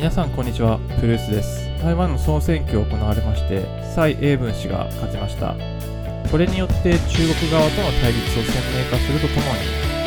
[0.00, 1.68] 皆さんこんにちはプルースです。
[1.82, 5.54] 台湾の総選挙を行われまして蔡英文氏が勝ちました。
[6.32, 9.60] これによって中国側との対立を鮮明化するとともに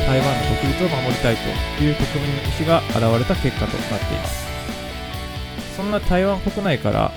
[0.08, 1.36] 台湾の独立を守りたい
[1.78, 4.47] という国民の意思が現れた結果となっています。
[5.78, 7.12] そんな台湾国内から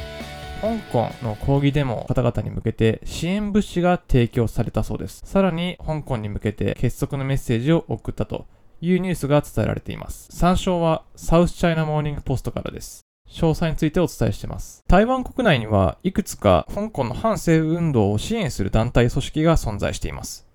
[0.60, 5.22] 香港の抗議デモ方々に向けて支援物資が提供されたそうです。
[5.24, 8.44] さらに香港に向けて結束のメッセージを送ったと。
[8.80, 10.28] いうニュースが伝えられています。
[10.30, 13.06] 参照はサウスチャイナモーニングポストからです。
[13.28, 14.84] 詳細についてお伝えしています。
[14.88, 20.46] 台湾国内にはいくつか香港の反政府運動を支援する団体組織が存在しています。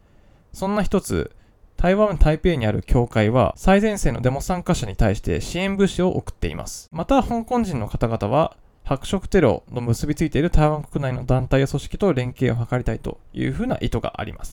[0.54, 1.32] そんな一つ、
[1.78, 6.88] 台湾台北にある教会は最前線のデモ参加者に対して支援物資を送っています。
[6.92, 14.51] また香港人の方々は白色テロの結びついている台湾国内の団体や組織と連携を図りたいというふうな意図があります。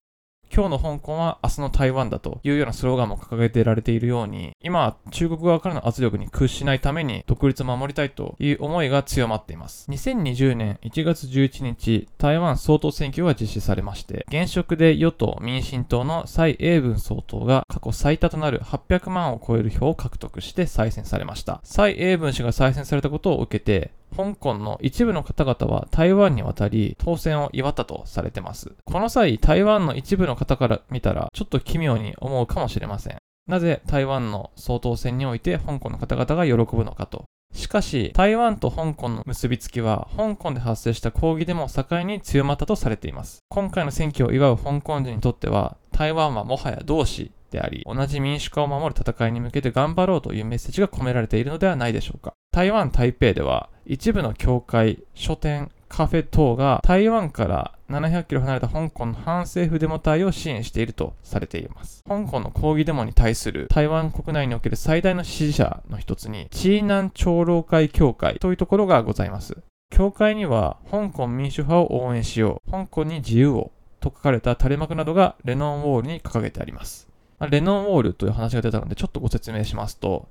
[0.55, 9.91] 今日の香港は明日の台湾だというようなスローガンも掲げてられているように、今、中国側からの圧力に屈しないために独立を守りたいという思いが強まっています。
[9.91, 21.61] 2020年1月11日、台湾総統選挙が実施されまして、現職で与党民進党の蔡英文総統が過去最多となる800万を超える票を獲得して再選されました。
[21.63, 28.73] 蔡英文氏が再選されたことを受けて、香港の一部の方々は台湾に渡り当選を祝ったとされてます。
[28.85, 33.19] この際、台湾の一部の方から見たらちょっと奇妙に思うかもしれません。
[33.47, 37.27] なぜ台湾の総統選において香港の方々が喜ぶのかと。
[37.55, 43.39] しかし、台湾と香港の結びつきは、香港で発生した抗議でも境に強まったとされています。
[43.49, 52.35] 今回の選挙を祝う香港人にとっては、台湾はもはや同志であり、同じ民主化を守る戦いに向けて頑張ろうというメッセージが込められているのではないでしょうか。
[52.59, 62.03] 台湾台北では、一部の教会、書店、カフェ等が台湾から700キロ離れた香港の反政府デモ隊を支援しているとされています。
[62.09, 69.59] 香港の抗議デモに対する台湾国内における最大の支持者の一つに、チーナン長老会協会というところがございます。
[69.93, 77.07] 協会には、香港民主派を応援しよう、香港に自由をと書かれた垂れ幕などがレノンウォールに掲げてあります。
[77.51, 80.27] レノンウォールという話が出たのでちょっとご説明しますと、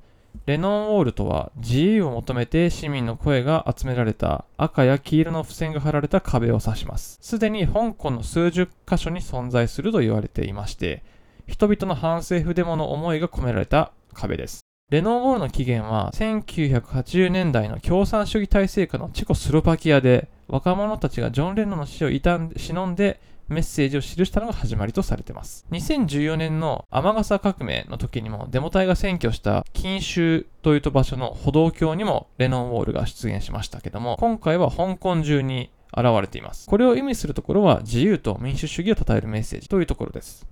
[0.45, 7.17] レノンウォールとは自由を求めて市民の声が集められた赤や黄色の付箋が貼られた壁を指します。
[7.21, 11.03] すでに香港の数十箇所に存在すると言われていまして、
[11.47, 14.61] 人々の反政府デモの思いが込められた壁です。
[14.89, 25.65] レノンウォールの起源は1980年代の共産主義体制下のチェコスロバキアで若者たちがジョン・レノンの死を悼んで忍んでメッセージを記したのが始まりとされています。
[25.71, 36.67] 2014年の天笠革命の時にもデモ隊が占拠した錦州という場所の歩道橋にもレノンウォールが出現しましたけども、今回は香港中に現れています。
[36.67, 40.47] これを意味するところは自由と民主主義を称えるメッセージというところです。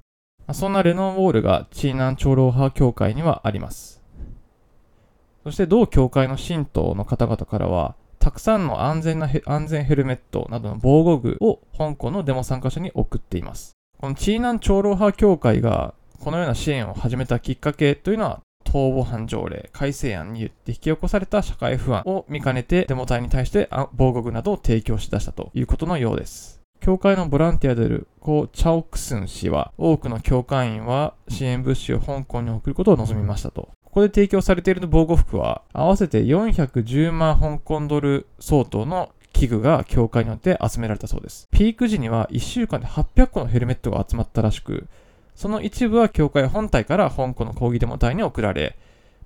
[0.53, 4.01] そんなレノンウォールがチーナン長老派協会にはあります。
[5.44, 7.95] そして同教会の信徒の方々からは、
[8.25, 13.74] たくさんの安全な安全ヘルメットなどの防護具を香港のデモ参加者に送っています。
[14.00, 26.62] このチーナン長老派協会がこのような支援を始めたきっかけというのは、逃亡犯条例改正案によって引き起こされた社会不安を見かねてデモ隊に対して防護具などを提供し出したということのようです。
[26.80, 33.69] 教会のボランティアであるコ・チャオクスン氏は多くの教会員は支援物資を香港に送ることを望みましたと。
[33.95, 41.47] ここで提供されている防護服は、合わせて410万香港ドル相当の器具が教会によって集められたそうです。
[41.50, 44.89] ピーク時には1週間で800個のヘルメットが集まったらしく、
[45.33, 48.78] その一部は教会本体から香港の抗議デモ隊に送られ、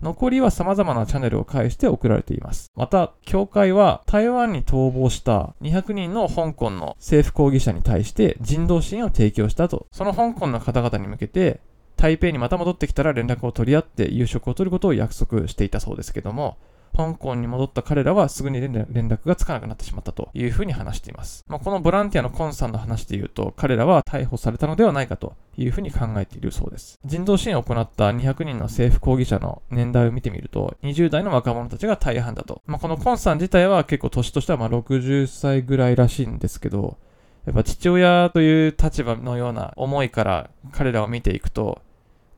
[0.03, 2.68] 残りは様々なチャンネルを介して送られています。
[2.75, 11.59] また、教会は台湾に逃亡した200人の香港の政府抗議者に対して人道支援を提供したと、その香港の方々に向けて
[12.00, 16.58] 台北にまた戻ってきたら連絡を取り合って夕食を取ることを約束していたそうですけども、
[16.96, 21.44] 香港に戻った彼らはすぐに連絡がつかなくなってしまったというふうに話しています。
[21.50, 27.00] まあ、このボランティアのコンさんの話で言うと、彼らは逮捕されたのではないかというふうに考えているそうです。
[27.04, 32.62] 人道支援を行った200人の政府抗議者の年代を見てみると、20代の若者たちが大半だと。
[32.66, 36.98] まあ、このコンさん自体は結構年としてはま60歳ぐらいらしいんですけど、
[37.45, 41.81] やっぱ父親という立場のような思いから彼らを見ていくと、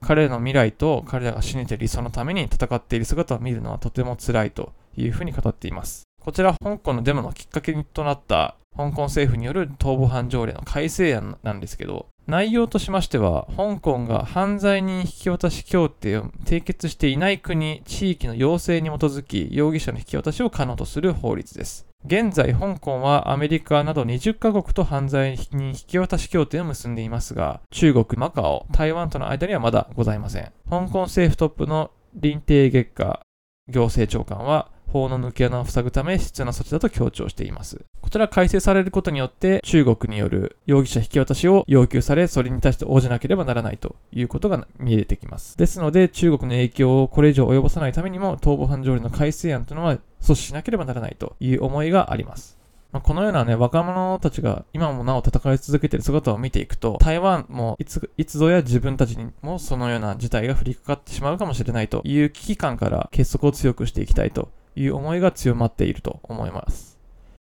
[0.06, 6.04] 彼らの未来と彼らが信じている理想のために戦っている姿を見るのはとても辛いというふうに語っています。
[6.22, 21.88] こちら、香港のデモのきっかけとなった香港政府による逃亡犯条例の改正案なんですけど、内容としましては、香港が犯罪人引き渡し協定を締結していない国、地域の要請に基づき、容疑者の引き渡しを可能とする法律です。
[22.04, 30.52] 現在、香港はアメリカなど20カ国と犯罪人引き渡し協定を結んでいますが、中国、マカオ、台湾との間にはまだございません。
[30.68, 33.22] 香港政府トップの林定月下
[33.68, 37.86] 行政長官は、法の抜け穴を塞ぐため必要な措置だと強調しています。
[38.02, 45.58] こちら改正されることによって中国による容疑者引き渡しを要求され、それに対して応じなければならないということが見えてきます。
[45.58, 52.62] ですので中国の影響をこれ以上及ぼさないためにも逃亡犯条例の改正案というのは阻止しなければならないという思いがあります。
[52.92, 67.00] まあ、このようなね、若者たちが今もなお戦い続けている姿を見ていくと、台湾もいつ、いつぞや自分たちにもそのような事態が降りかかってしまうかもしれないという危機感から結束を強くしていきたいという思いが強まっていると思います。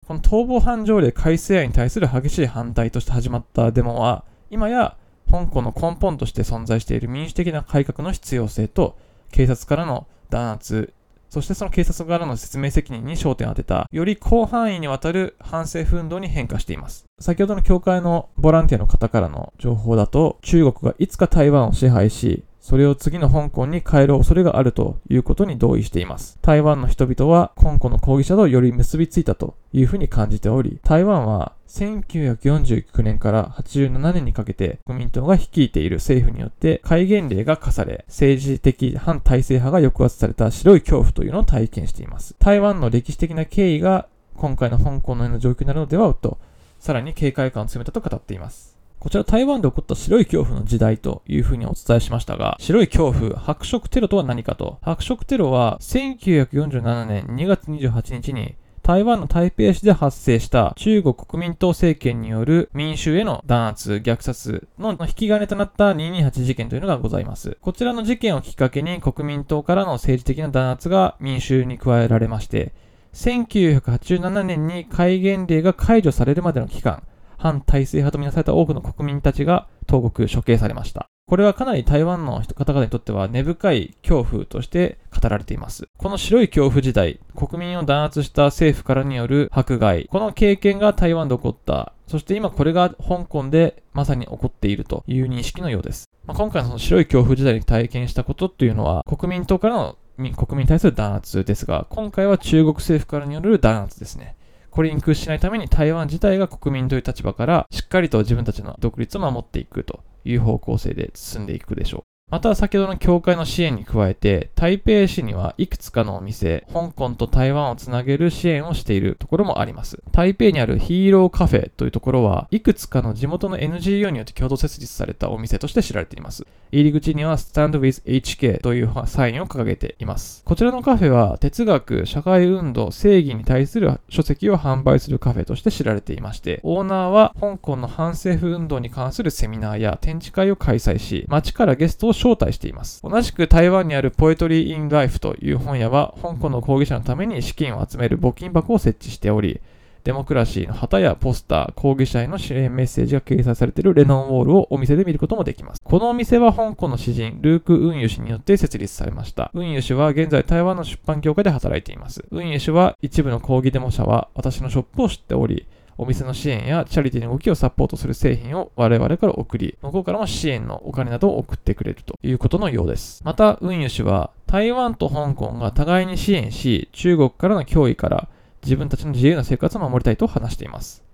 [0.06, 4.96] この逃亡犯条例改正案に対する激しい反対として始まったデモは、今や
[5.30, 8.98] 香港の根本として存在している民主的な改革の必要性と、
[9.30, 10.92] 警察からの弾圧、
[11.30, 17.04] そしてその警察側の説明責任に焦点を当てた、より広範囲にわたる反政府運動に変化しています。
[17.20, 26.38] 先ほどの教会のボランティアの方からの情報だと、中国がいつか台湾を支配し、それを次の香港に変える恐れがあるということに同意しています。
[26.42, 42.34] 台湾の人々は香港の抗議者とより結びついたというふうに感じており、台湾は1949年から87年にかけて国民党が率いている政府によって戒厳令が課され、政治的反体制派が抑圧された白い恐怖というのを体験しています。
[42.40, 46.38] 台湾の歴史的な経緯が今回の香港のような状況になるのではと、
[46.80, 48.76] さらに警戒感を強めたと語っています。
[48.98, 54.78] こちら台湾で起こった白い恐怖の時代というふうにお伝えしましたが、白い恐怖、白色テロとは何かと。
[54.82, 58.56] 白色テロは1947年2月28日に
[58.90, 67.56] 台湾の台北市で発生した中国国民党政権による民衆への弾圧、虐殺の引き金となった228事件というのがございます。
[67.60, 72.72] こちらの事件をきっかけに国民党からの政治的な弾圧が民衆に加えられまして、
[73.14, 77.04] 1987年に戒厳令が解除されるまでの期間、
[77.38, 81.08] 反体制派とみなされた多くの国民たちが投獄、処刑されました。
[81.30, 85.86] これはかなり台湾の方々にとっては根深い恐怖として語られています。
[85.96, 96.10] この白い恐怖時代、国民を弾圧した政府からによる迫害、この経験が台湾で起こった、そして今これが香港でまさに起こっているという認識のようです。
[96.26, 104.34] まあ、今回のその白い恐怖時代に体験したことっていうのは国民党からの国民に対する弾圧ですが、今回は中国政府からによる弾圧ですね。
[104.70, 112.09] これに屈しないために台湾自体が国民という立場からしっかりと自分たちの独立を守っていくという方向性で進んでいくでしょう。
[112.30, 120.00] また先ほどの教会の支援に加えて、台北市にはいくつかのお店、香港と台湾をつなげる支援をしているところもあります。
[120.12, 126.46] 台北にあるヒーローカフェというところは、いくつかの地元の NGO によって共同設立されたお店として知られています。
[126.70, 130.44] 入り口には Stand with HK というサインを掲げています。
[130.44, 143.00] こちらのカフェは哲学、社会運動、正義に対する書籍を販売するカフェとして知られていまして、オーナーは香港の反政府運動に関するセミナーや展示会を開催し、街からゲストを招待しています。
[143.02, 149.60] 同じく台湾にあるポエトリー・イン・ライフという本屋は、香港の抗議者のために資金を集める募金箱を設置しており、
[150.04, 155.80] デモクラシーの旗やポスター、抗議者への支援メッセージが掲載されているレノンウォールをお店で見ることもできます。
[155.82, 159.50] このお店は香港の詩人、ルーク・ウンユ氏によって設立されました。
[159.52, 162.24] ウンユ氏は現在台湾の出版業界で働いています。
[162.30, 165.66] ウンユ氏は一部の抗議デモ者は私のショップを知っており、
[166.00, 173.22] お店の支援やチャリティーの動きをサポートする製品を我々から送り、向こうからも支援のお金などを送ってくれるということのようです。
[173.22, 178.28] また、運輸氏は台湾と香港が互いに支援し、中国からの脅威から
[178.62, 181.04] 自分たちの自由な生活を守りたいと話しています。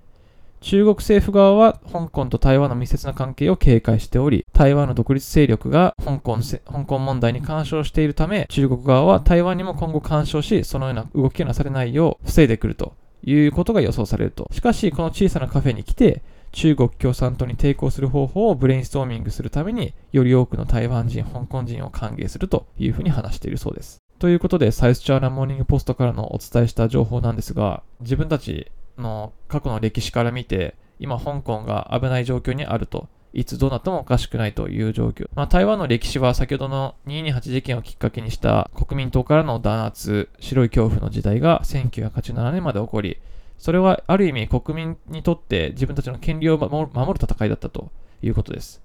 [0.60, 12.94] 中国政府側は香港と台湾の密接な関係を警戒しており、台湾の独立勢力が香港香港問題に干渉しているため、中国側は台湾にも今後干渉し、そのような動きがなされないよう防いでくると
[13.24, 14.48] いうことが予想されると。
[14.52, 23.98] しかし、この小さなカフェに来て、中国共産党に抵抗する方法をブレインストーミングするために、より多くの台湾人、香港人を歓迎するというふうに話しているそうです。
[24.18, 35.28] ということで、サイスチャーナモーニングポストからのお伝えした情報なんですが、自分たちの過去の歴史から見て、今香港が危ない状況にあるといつどうなってもおかしくないという状況。
[35.34, 43.18] まあ、台湾の歴史は先ほどの228事件をきっかけにした国民党からの弾圧、白い恐怖の時代が1987年まで起こり、
[43.58, 47.90] それはある意味国民にとって自分たちの権利を守る戦いだったと
[48.22, 48.82] いうことです。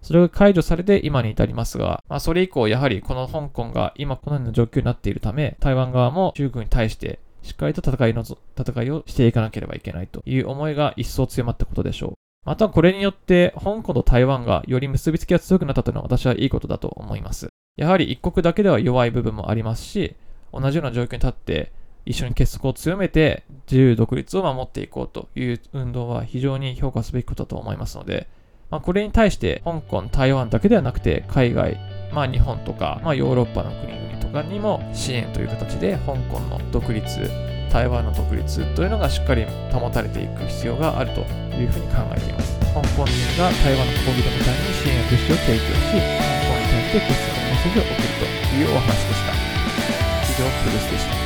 [0.00, 8.24] それが解除されて今に至りますが、まあ、それ以降やはりこの香港が今このような状況になっているため、台湾側も中国に対してしっかりと戦いの、
[8.58, 12.21] 戦いをしていかなければいけないという思いが一層強まったことでしょう。
[12.44, 17.48] またこれによって香港と台湾がより結びつきが強くなったというのは私はいいことだと思います。
[17.76, 20.16] やはり一国だけでは弱い部分もありますし、
[20.52, 21.72] 同じような状況に立って
[22.04, 28.26] 一緒に結束を強めて自由独立を守っていこうという運動は非常に評価すべきことだと思いますので、
[28.70, 31.78] まあ、これに対して香港、台湾だけではなくて海外、
[32.12, 41.20] まあ、日本とか、まあ、ヨーロッパの国々とかにも支援という形で香港の独立台湾の独立というのがしっかり保たれていく必要があると
[41.56, 42.60] いうふうに考えています。
[42.74, 48.24] 香港人が台湾の抗議デモ隊に支援や物資を提供し香港に対して結束のメッセージを送ると
[48.54, 49.32] いうお話でした。
[49.32, 51.21] 以上プルスでした。